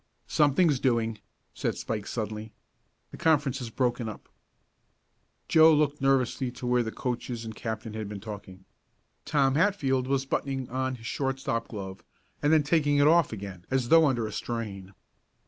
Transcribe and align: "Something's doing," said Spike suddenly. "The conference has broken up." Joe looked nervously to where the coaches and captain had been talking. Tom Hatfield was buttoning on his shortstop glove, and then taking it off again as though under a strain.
"Something's 0.25 0.79
doing," 0.79 1.19
said 1.53 1.77
Spike 1.77 2.07
suddenly. 2.07 2.53
"The 3.11 3.17
conference 3.17 3.59
has 3.59 3.69
broken 3.69 4.09
up." 4.09 4.29
Joe 5.47 5.71
looked 5.75 6.01
nervously 6.01 6.49
to 6.53 6.65
where 6.65 6.81
the 6.81 6.91
coaches 6.91 7.45
and 7.45 7.53
captain 7.53 7.93
had 7.93 8.09
been 8.09 8.19
talking. 8.19 8.65
Tom 9.25 9.53
Hatfield 9.53 10.07
was 10.07 10.25
buttoning 10.25 10.67
on 10.71 10.95
his 10.95 11.05
shortstop 11.05 11.67
glove, 11.67 12.03
and 12.41 12.51
then 12.51 12.63
taking 12.63 12.97
it 12.97 13.05
off 13.05 13.31
again 13.31 13.63
as 13.69 13.89
though 13.89 14.07
under 14.07 14.25
a 14.25 14.31
strain. 14.31 14.95